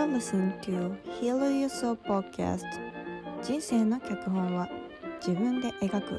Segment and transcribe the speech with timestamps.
[0.00, 2.64] are listening to Heal Your Soul Podcast.
[3.42, 4.66] 人生の脚本は
[5.18, 6.18] 自分で描く。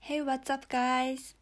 [0.00, 1.36] Hey what's up guys?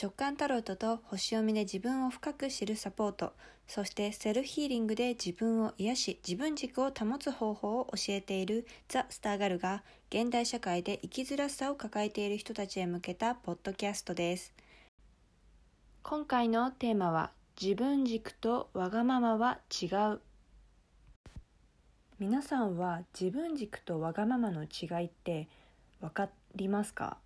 [0.00, 3.32] 直感タロットと星読みで自分を深く知るサポート。
[3.68, 14.52] そしてセルヒーリングで自分を癒し自分軸を保つ方法を教えているザ・スターガルが現代社会で生きづらさを抱えている人たちへ向けたポッドキャストです。
[16.08, 20.20] 今回のテーマは自分軸とわがままは違う。
[22.20, 25.48] 皆さんは自分軸とわがままの違いって
[26.00, 27.16] 分かりますか？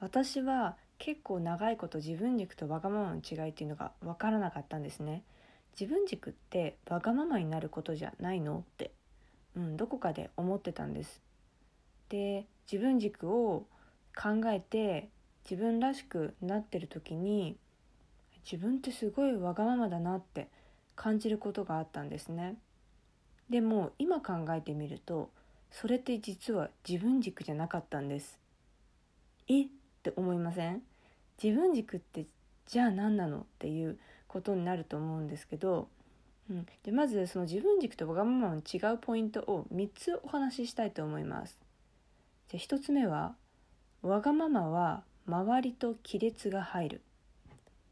[0.00, 5.22] 私は結構長いこと自分軸とわがままの違いっていうのが分からなかったんですね。
[5.78, 8.60] 自分軸ってわがままになることじゃないの？
[8.60, 8.92] って、
[9.54, 11.20] うん、どこかで思ってたんです。
[12.08, 13.66] で自分軸を
[14.16, 15.10] 考えて
[15.44, 17.58] 自分らしくなってる時に
[18.44, 20.48] 自分ってすごいわがままだなって
[20.96, 22.56] 感じることがあったんですね。
[23.48, 25.30] でも今考えてみると
[25.70, 28.38] それって実は自分軸じゃなかったんです。
[29.48, 29.62] え？
[29.62, 29.66] っ
[30.02, 30.82] て思いません？
[31.42, 32.26] 自分軸って
[32.66, 35.88] じゃあ何なのっていうことになると思うんですけど、
[36.48, 41.58] うん、でまずその自分軸とわがままの違うポイントを3つお話ししたいと思います。
[42.52, 43.34] で1つ目は
[44.02, 47.00] わがままは周りと亀裂が入る。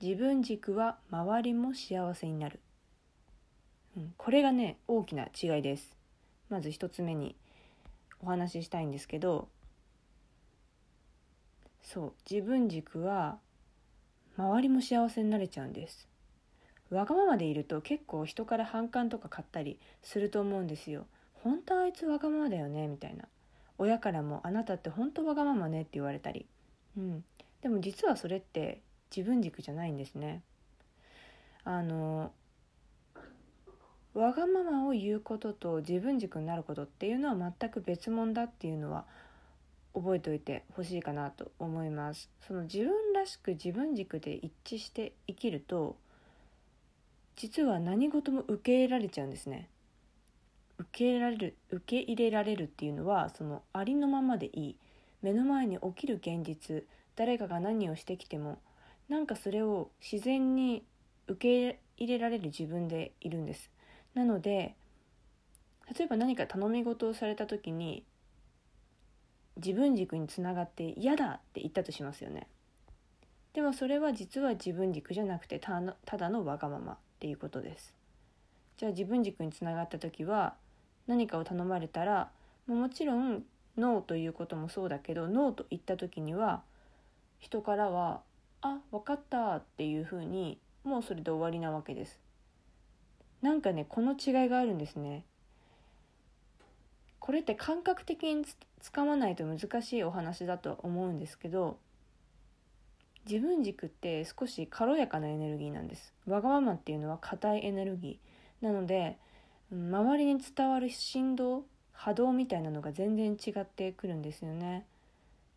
[0.00, 2.60] 自分軸は周りも幸せになる、
[3.96, 5.96] うん、これがね大きな違いです。
[6.48, 7.34] まず1つ目に
[8.20, 9.48] お話ししたいんですけど
[11.82, 13.38] そう自分軸は
[14.36, 16.06] 周りも幸せになれちゃうんです。
[16.90, 21.06] わがままでいると結構人から反感とか買ったりすると思うんですよ。
[21.34, 23.24] 本当あいつわがままだよねみたいな。
[23.78, 26.46] 親からもあなたって本当わがままねって言われたり。
[26.96, 27.24] うん。
[27.62, 28.80] でも実はそれって
[29.14, 30.42] 自分軸じゃないんですね。
[31.64, 32.32] あの
[34.14, 39.04] わがままを言うことと自分軸になることっていうのは全く別物だっていうのは
[39.94, 42.30] 覚えておいてほしいかなと思います。
[42.46, 45.96] その自分らしく自分軸で一致して生きると
[47.36, 49.68] 実は何事も受け入れられちゃうんですね。
[50.78, 54.76] 受け入れられる受け入れられるっていうのはそのありのままでいい。
[55.22, 56.84] 目の前に起きる現実
[57.16, 58.58] 誰かが何をしてきても
[59.08, 60.84] なんかそれを自然に
[61.26, 63.70] 受け入れられる自分でいるんです。
[64.14, 64.74] なので
[65.96, 68.04] 例えば何か頼み事をされた時に
[69.56, 72.46] 自分軸につながって嫌だって言ったとしますよね。
[73.54, 75.80] でもそれは実は自分軸じゃなくてた
[76.16, 77.94] だのわがままっていうことです。
[78.76, 80.54] じゃあ自分軸につながった時は
[81.06, 82.30] 何かを頼まれたら
[82.66, 83.42] もちろん
[83.76, 86.62] ノーということもそうだけどノーと言った時には
[87.40, 88.20] 人からは
[88.62, 92.18] 「あ分かった」っていうふうにもうそれで終わりなわけです。
[93.42, 95.24] なんかねこの違いがあるんですね。
[97.20, 98.44] これって感覚的に
[98.80, 101.78] つかまないと難しいお話だと思うんですけど
[103.26, 106.14] 自分軸って少し軽やかなエネルギーなんです。
[106.26, 108.64] わがままっていうのは硬いエネルギー。
[108.64, 109.18] なので
[109.70, 114.86] 周りに伝わる振動波動みたいなのが全然違ってくるんですよね。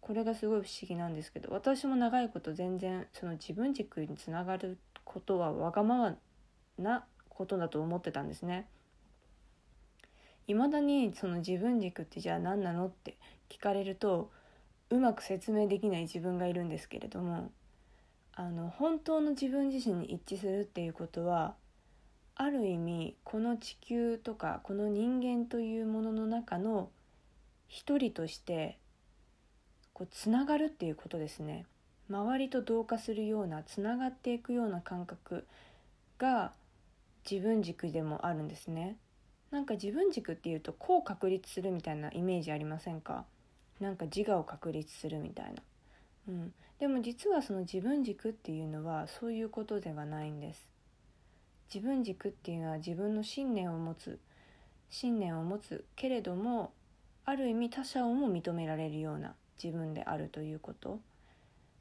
[0.02, 6.16] これがすごい不思議なんですけど私も長いこと全然その自分軸につながることはわがまま
[6.78, 8.68] なことだと思ってたんですね。
[10.48, 13.16] いまだにその自分軸ってじゃあ何なのって
[13.48, 14.32] 聞かれると
[14.90, 17.52] うまく説明できない自分がいるんですけれども
[18.34, 21.56] あの本当の自分自身に一致するっていうことは
[22.36, 26.90] ある意味この地球とかこの人間というものの中の
[27.68, 28.78] 一人として
[30.02, 31.68] こうつながるっていうことですね。
[32.10, 35.46] 周りと同化するようなつながっていくような感覚
[36.18, 36.54] が
[37.30, 38.96] 自分軸でもあるんですね。
[39.52, 43.26] なんか自分軸っていうとこう確立するみたいなイメージありませんか？
[43.80, 45.62] なんか自我を確立するみたいな、
[46.30, 50.68] うん、でも実はその自分軸っていうのはそういうことではないんです。
[51.72, 54.18] 自分軸っていうのは自分の信念を持つ
[54.90, 56.72] 信念を持つけれども
[57.24, 61.00] ある意味他者をも認められるような自分であるということ。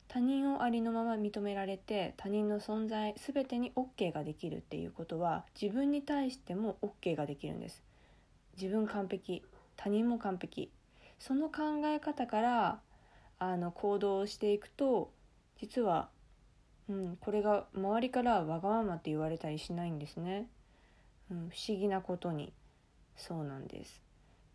[0.08, 7.84] 他人をありのまま認められて他人の存在全てに OK ができるっていうことは自分に対しても OK ができるんです。
[8.60, 9.44] 自分完璧
[9.76, 10.70] 他人も完璧。
[11.20, 12.80] その考え方から
[13.38, 15.12] あの行動をしていくと
[15.60, 16.08] 実は、
[16.88, 20.48] うん、これが周りからわがままって言われたりしないんですね、
[21.30, 22.52] うん、不思議なことに。
[23.16, 24.00] そうなんです。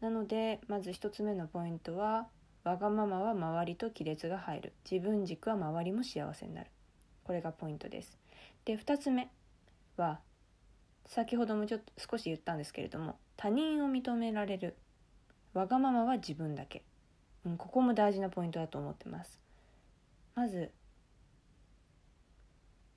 [0.01, 2.27] なのでまず1つ目のポイントは
[2.65, 4.73] わがままは周りと亀裂が入る。
[4.89, 6.71] 自分軸は周りも幸せになる。
[7.23, 8.17] これがポイントです。
[8.65, 9.29] で2つ目
[9.97, 10.19] は
[11.05, 14.75] 先ほどもちょっと少し言ったんですけれども他人を認められる。
[15.53, 16.83] わがままは自分だけ、
[17.45, 19.39] うん、ここも大事なポイントだと思ってます。
[20.33, 20.71] まず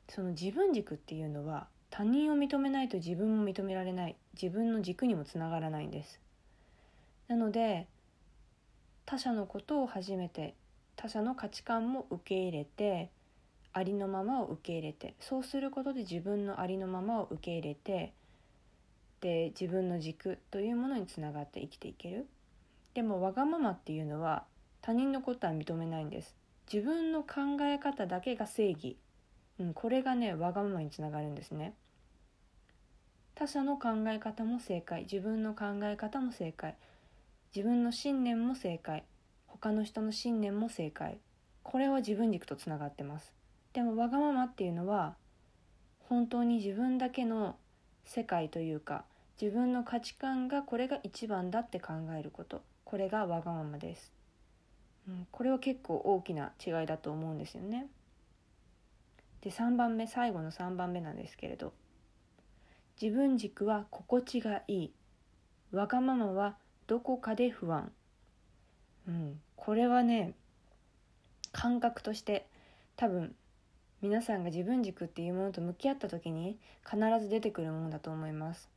[0.09, 4.17] その自分軸っていうのは他人を認めないと自分も認められない。
[4.32, 6.19] 自分の軸にもつながらないんです。
[7.29, 7.87] なので
[9.11, 10.55] 他者のことを初めて
[10.95, 13.09] 他者の価値観も受け入れて
[13.73, 18.13] ありのままを受け入れてそうすることで自分のありのままを受け入れて
[19.23, 22.27] で自分の軸というものにつながって生きていける。
[22.93, 24.45] でもわがままっていうのは
[24.83, 26.37] 他人のことは認めないんです。
[26.71, 28.99] 自分の考え方だけが正義、
[29.59, 31.73] うん、これがねわがままにつながるんですね。
[33.35, 35.05] 他者の考え方も正解。
[35.11, 36.77] 自分の考え方も正解。
[37.55, 39.05] 自分の信念も正解。
[39.47, 41.19] 他の人の信念も正解。
[41.62, 43.33] これは自分軸とつながってます。
[43.73, 45.15] でもわがままっていうのは
[46.00, 47.56] 本当に自分だけの
[48.05, 49.05] 世界というか
[49.41, 52.62] 自分の価値観がこれが一番だって考えること。
[52.85, 54.12] これがわがままです、
[55.06, 57.87] うん、これは結構大きな違いだと思うんですよね。
[59.43, 61.73] で3番目最後の3番目なんですけれど。
[63.00, 64.93] 自分軸は心地がいい。
[65.71, 66.56] わがままは
[66.88, 67.93] どこかで不安。
[69.06, 69.40] うん。
[69.55, 70.32] これはね
[71.52, 72.46] 感覚として
[72.96, 73.35] 多分
[74.02, 78.69] 皆さんが自分軸っていうものと向き合った時に必ず出てくるものだと思います。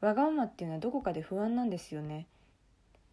[0.00, 2.26] わがままっていうのはどこかで不安なんですよね。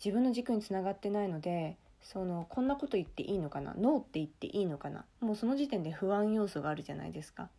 [0.04, 3.74] 自分の軸につながってないのでそのこんなこと言っていいのかな？
[3.76, 5.06] ノーって言っていいのかな？
[5.22, 7.50] もうその時点で不安要素があるじゃないですか。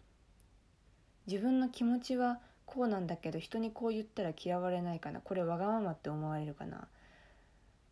[1.27, 6.89] 自分の気持ちはこうなんだけど人にこう言ったら嫌われないかなこれわがままって思われるかな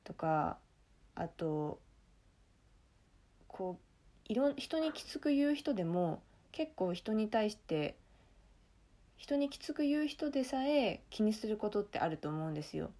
[0.04, 0.58] とか
[1.14, 1.78] あと
[3.48, 3.78] こ
[4.28, 6.22] ういろ人にきつく言う人でも
[6.52, 7.96] 結構人に対して
[9.16, 12.90] 人にきつく言う人でさえ気にすることってあると思うんですよ。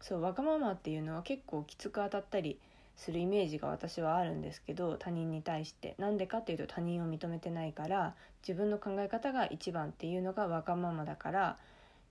[0.00, 2.60] そうわがままっていうのは結構きつく当たったり
[2.98, 5.94] するイメージが私はあるんですけど他人に対して。
[5.98, 8.14] なんでかっていうと他人を認めてないから
[8.46, 11.58] 自分の考え方が一番っていうのがわがままだから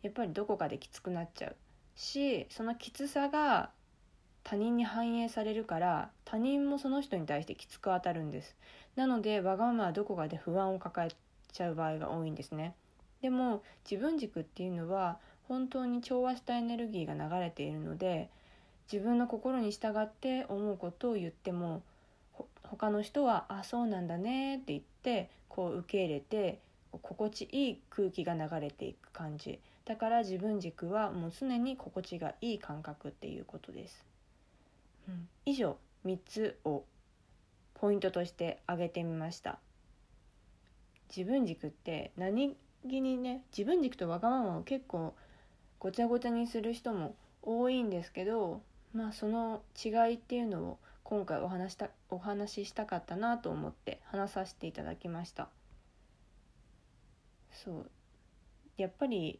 [0.01, 1.55] やっぱりどこかできつくなっちゃう
[1.95, 3.69] しそのきつさが
[4.43, 8.55] 他人に反映されるから他人もその人に対してきつく当たるんです。
[8.95, 11.11] なのでわがままはどこかで不安を抱え
[11.51, 12.73] ちゃう場合が多いんですね。
[13.21, 15.19] でも自分軸っていうのは
[15.49, 18.29] 本当に調和したエネルギーが流れているので
[18.91, 21.83] 自分の心に従って思うことを言っても
[22.63, 26.59] 他の人は「あそうなんだね」って言ってこう受け入れて
[27.01, 29.59] 心地いい空気が流れていく感じ。
[29.85, 34.05] だから自分軸はもう常に心地がいい感覚っていうことです。
[35.07, 36.83] うん、以上3つを
[37.75, 39.59] ポイントとして挙げてみました。
[41.15, 42.57] 自分軸って何
[42.87, 45.13] 気にね自分軸とわがままを結構
[45.79, 48.61] ごちゃごちゃにする人も多いんですけど
[48.93, 55.47] まあその違いっていうのを今回お話したお話ししたかったなと思って話させていただきました。
[57.51, 57.89] そう。
[58.77, 59.39] やっぱり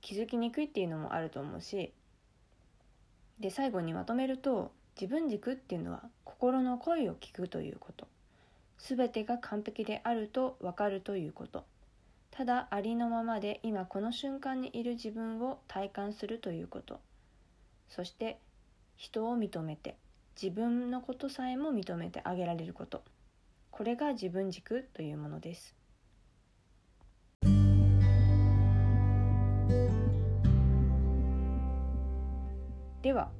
[0.00, 1.92] 気づきにくいっていうのもあると思うし
[3.38, 8.06] で最後にまとめると自分軸っていうのは心の声を聞くということ。
[8.78, 11.64] 全てが完璧であると分かるということ。
[12.30, 17.00] ただありのままで今この瞬間にいる自分を体感するということ。
[17.94, 18.38] そして
[18.96, 19.96] 人を認めて
[20.40, 23.02] 自分のことさえも認めてあげられること。
[23.70, 25.74] これが自分軸というものです。
[33.02, 33.30] では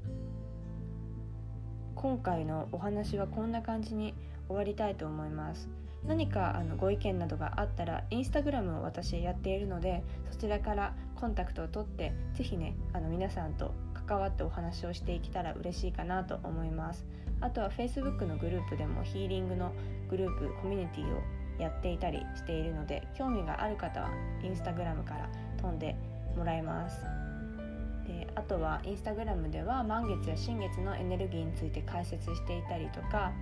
[1.95, 4.13] 今回のお話はこんな感じに
[4.49, 5.71] 終わりたいと思います。
[6.05, 13.73] 何かあのご意見などがあったらインスタグラムを私やっているのでそちらからコンタクトを取って是非ねあの皆さんと
[14.07, 17.05] 関わってお話をしていけたら嬉しいかなと思います。
[17.41, 19.73] あとは Facebook のグループでもヒーリングの
[20.09, 21.21] グループコミュニティを
[21.59, 24.11] やっていたりしているので興味がある方は
[24.43, 25.29] インスタグラムから
[25.61, 25.97] 飛んで
[26.37, 27.05] もらえます。
[28.07, 33.33] であとはインスタグラムでは満月や新月のエネルギーについて解説していたりとか、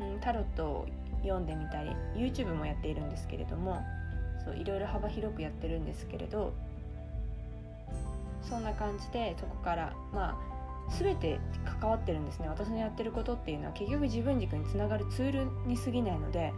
[0.00, 0.86] うん、タロットを
[1.22, 3.82] 読んでみたり YouTube もやっているんですけれども
[4.44, 6.52] そういろいろ幅広くやってるんですけれど
[8.42, 11.38] そんな感じでそこからまあ全て
[11.80, 12.48] 関わってるんですね。
[12.48, 16.52] 私のやってることっていうのは結局自分軸につながるツールに過ぎないので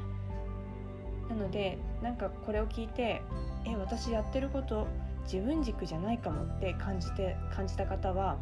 [1.28, 3.22] なのでなんかこれを聞いて
[3.64, 4.86] え私やってること
[5.24, 8.38] 自分軸じゃないかもって感じて感じた方は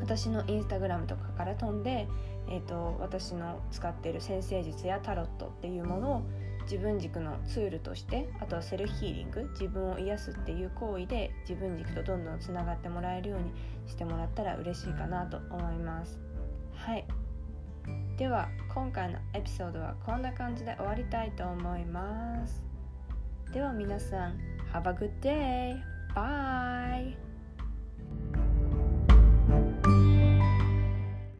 [0.00, 2.08] 私のインスタグラムとかから飛んで、
[2.48, 6.22] えーと、私の使ってる先生術やタロットっていうものを
[6.64, 13.52] 自分軸のツールとしてあとはセルヒーリング自分を癒すっていう行為で自分軸とどんどんつながってもらえるように
[13.86, 16.18] してもらったら嬉しいかなと思います
[16.74, 17.04] はい
[18.16, 22.62] では今回のエピソードはこんな感じで終わりたいと思います
[23.52, 24.38] では皆さん
[24.72, 25.80] Have a good day!
[26.14, 27.23] Bye!